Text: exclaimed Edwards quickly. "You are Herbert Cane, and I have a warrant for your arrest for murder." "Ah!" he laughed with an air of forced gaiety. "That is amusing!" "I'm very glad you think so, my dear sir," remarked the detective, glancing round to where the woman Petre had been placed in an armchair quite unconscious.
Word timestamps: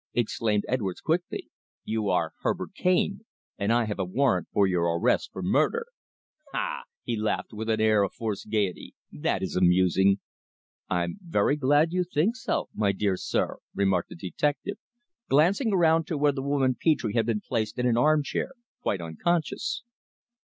exclaimed 0.15 0.63
Edwards 0.67 0.99
quickly. 0.99 1.51
"You 1.83 2.09
are 2.09 2.33
Herbert 2.41 2.73
Cane, 2.73 3.23
and 3.59 3.71
I 3.71 3.85
have 3.85 3.99
a 3.99 4.03
warrant 4.03 4.47
for 4.51 4.65
your 4.65 4.85
arrest 4.97 5.29
for 5.31 5.43
murder." 5.43 5.85
"Ah!" 6.55 6.85
he 7.03 7.15
laughed 7.15 7.53
with 7.53 7.69
an 7.69 7.79
air 7.79 8.01
of 8.01 8.11
forced 8.11 8.49
gaiety. 8.49 8.95
"That 9.11 9.43
is 9.43 9.55
amusing!" 9.55 10.19
"I'm 10.89 11.19
very 11.23 11.55
glad 11.55 11.93
you 11.93 12.03
think 12.03 12.35
so, 12.35 12.67
my 12.73 12.91
dear 12.93 13.15
sir," 13.15 13.57
remarked 13.75 14.09
the 14.09 14.15
detective, 14.15 14.79
glancing 15.29 15.69
round 15.71 16.07
to 16.07 16.17
where 16.17 16.31
the 16.33 16.41
woman 16.41 16.75
Petre 16.81 17.11
had 17.13 17.27
been 17.27 17.41
placed 17.47 17.77
in 17.77 17.85
an 17.85 17.95
armchair 17.95 18.53
quite 18.81 19.01
unconscious. 19.01 19.83